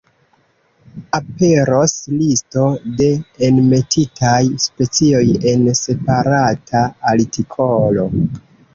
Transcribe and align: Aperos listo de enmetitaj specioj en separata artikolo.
Aperos 1.17 1.93
listo 2.13 2.65
de 3.03 3.11
enmetitaj 3.49 4.41
specioj 4.67 5.25
en 5.55 5.71
separata 5.85 6.87
artikolo. 7.17 8.13